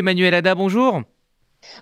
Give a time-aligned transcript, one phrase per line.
[0.00, 1.02] Emmanuel Ada, bonjour.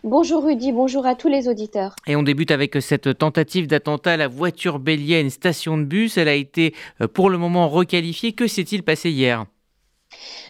[0.03, 1.95] Bonjour Rudy, bonjour à tous les auditeurs.
[2.07, 5.85] Et on débute avec cette tentative d'attentat à la voiture bélier à une station de
[5.85, 6.17] bus.
[6.17, 8.33] Elle a été euh, pour le moment requalifiée.
[8.33, 9.45] Que s'est-il passé hier?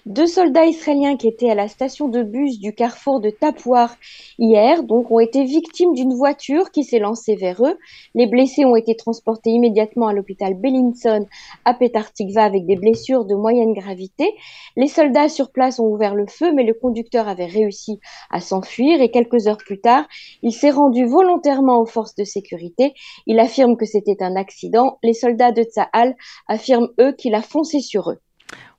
[0.06, 3.96] Deux soldats israéliens qui étaient à la station de bus du carrefour de Tapouar
[4.38, 7.76] hier donc ont été victimes d'une voiture qui s'est lancée vers eux.
[8.14, 11.26] Les blessés ont été transportés immédiatement à l'hôpital Bellinson
[11.64, 14.32] à Petar Tikva avec des blessures de moyenne gravité.
[14.76, 17.98] Les soldats sur place ont ouvert le feu mais le conducteur avait réussi
[18.30, 20.06] à s'enfuir et quelques heures plus tard,
[20.42, 22.94] il s'est rendu volontairement aux forces de sécurité.
[23.26, 24.98] Il affirme que c'était un accident.
[25.02, 26.14] Les soldats de Tsahal
[26.46, 28.20] affirment eux qu'il a foncé sur eux.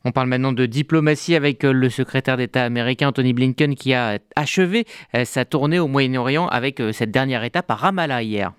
[0.08, 4.20] On parle maintenant de diplomatie avec euh, le secrétaire d'État américain Anthony Blinken qui a
[4.38, 8.54] achevé euh, sa tournée au Moyen-Orient avec euh, cette dernière étape à Ramallah hier.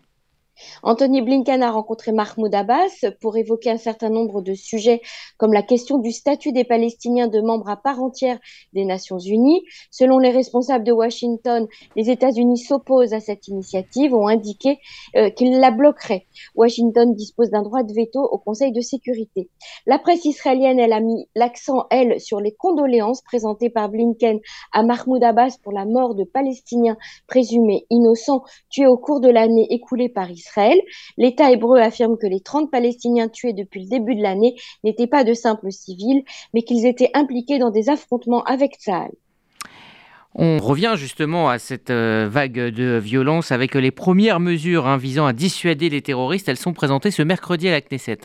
[0.82, 5.00] Anthony Blinken a rencontré Mahmoud Abbas pour évoquer un certain nombre de sujets
[5.36, 8.38] comme la question du statut des Palestiniens de membres à part entière
[8.72, 9.62] des Nations Unies.
[9.90, 14.78] Selon les responsables de Washington, les États-Unis s'opposent à cette initiative, ont indiqué
[15.16, 16.26] euh, qu'ils la bloqueraient.
[16.54, 19.50] Washington dispose d'un droit de veto au Conseil de sécurité.
[19.86, 24.40] La presse israélienne, elle a mis l'accent, elle, sur les condoléances présentées par Blinken
[24.72, 29.66] à Mahmoud Abbas pour la mort de Palestiniens présumés innocents tués au cours de l'année
[29.70, 30.47] écoulée par Israël
[31.16, 35.24] L'État hébreu affirme que les 30 Palestiniens tués depuis le début de l'année n'étaient pas
[35.24, 36.22] de simples civils,
[36.54, 39.10] mais qu'ils étaient impliqués dans des affrontements avec Tsahal.
[40.34, 45.26] On revient justement à cette euh, vague de violence avec les premières mesures hein, visant
[45.26, 46.48] à dissuader les terroristes.
[46.48, 48.18] Elles sont présentées ce mercredi à la Knesset.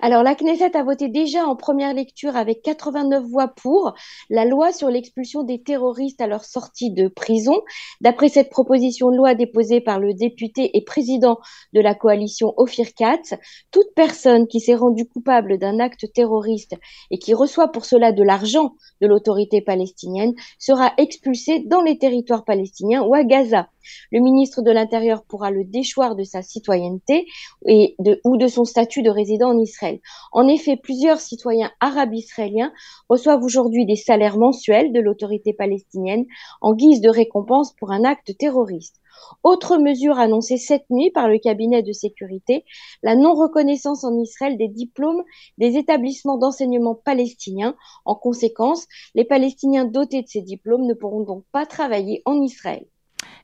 [0.00, 3.94] Alors, la Knesset a voté déjà en première lecture avec 89 voix pour
[4.28, 7.60] la loi sur l'expulsion des terroristes à leur sortie de prison.
[8.00, 11.38] D'après cette proposition de loi déposée par le député et président
[11.72, 13.34] de la coalition Ophir Katz,
[13.70, 16.74] toute personne qui s'est rendue coupable d'un acte terroriste
[17.10, 22.44] et qui reçoit pour cela de l'argent de l'autorité palestinienne sera expulsée dans les territoires
[22.44, 23.68] palestiniens ou à Gaza.
[24.10, 27.26] Le ministre de l'Intérieur pourra le déchoir de sa citoyenneté
[27.66, 30.00] ou de son statut de résident en Israël.
[30.32, 32.72] En effet, plusieurs citoyens arabes israéliens
[33.08, 36.26] reçoivent aujourd'hui des salaires mensuels de l'autorité palestinienne
[36.60, 38.96] en guise de récompense pour un acte terroriste.
[39.42, 42.64] Autre mesure annoncée cette nuit par le cabinet de sécurité,
[43.02, 45.22] la non-reconnaissance en Israël des diplômes
[45.58, 47.76] des établissements d'enseignement palestiniens.
[48.04, 52.86] En conséquence, les Palestiniens dotés de ces diplômes ne pourront donc pas travailler en Israël.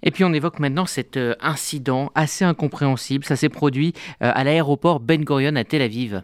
[0.03, 3.25] Et puis on évoque maintenant cet euh, incident assez incompréhensible.
[3.25, 3.93] Ça s'est produit
[4.23, 6.23] euh, à l'aéroport Ben Gurion à Tel Aviv.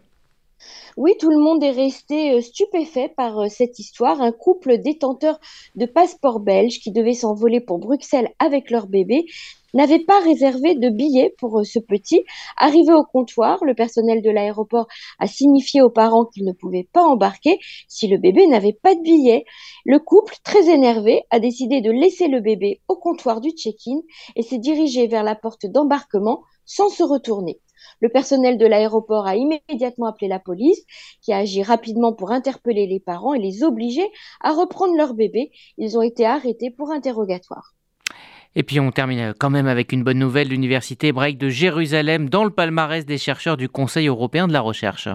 [0.99, 4.21] Oui, tout le monde est resté euh, stupéfait par cette histoire.
[4.21, 5.41] Un couple détenteur
[5.75, 9.25] de passeports belges qui devait s'envoler pour Bruxelles avec leur bébé
[9.73, 12.25] n'avait pas réservé de billets pour euh, ce petit.
[12.59, 14.87] Arrivé au comptoir, le personnel de l'aéroport
[15.19, 19.01] a signifié aux parents qu'ils ne pouvaient pas embarquer si le bébé n'avait pas de
[19.01, 19.47] billets.
[19.87, 24.03] Le couple, très énervé, a décidé de laisser le bébé au comptoir du check-in
[24.37, 27.61] et s'est dirigé vers la porte d'embarquement sans se retourner.
[28.03, 30.85] Le personnel de l'aéroport a immédiatement appelé la police,
[31.21, 34.07] qui a agi rapidement pour interpeller les parents et les obliger
[34.41, 35.53] à reprendre leur bébé.
[35.79, 37.75] Ils ont été arrêtés pour interrogatoire.
[38.57, 42.43] Et puis on termine quand même avec une bonne nouvelle, l'université hébraïque de Jérusalem dans
[42.43, 45.09] le palmarès des chercheurs du Conseil européen de la recherche.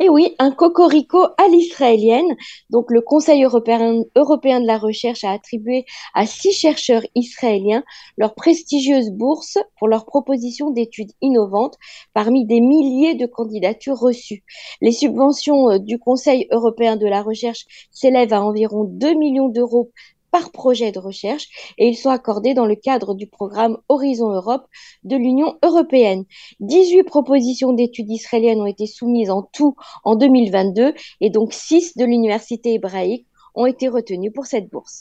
[0.00, 2.36] Et oui, un cocorico à l'israélienne.
[2.70, 7.84] Donc, le Conseil européen, européen, de la recherche a attribué à six chercheurs israéliens
[8.16, 11.76] leur prestigieuse bourse pour leur proposition d'études innovantes
[12.14, 14.44] parmi des milliers de candidatures reçues.
[14.80, 19.90] Les subventions euh, du Conseil européen de la recherche s'élèvent à environ 2 millions d'euros
[20.32, 21.48] par projet de recherche
[21.78, 24.66] et ils sont accordés dans le cadre du programme Horizon Europe
[25.04, 26.24] de l'Union européenne.
[26.60, 32.04] 18 propositions d'études israéliennes ont été soumises en tout en 2022 et donc 6 de
[32.04, 35.00] l'université hébraïque ont été retenues pour cette bourse.